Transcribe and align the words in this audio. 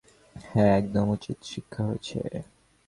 হ্যা, 0.35 0.65
একদম 0.79 1.05
উচিত 1.09 1.37
শিক্ষা 1.51 1.81
হয়েছে। 1.87 2.19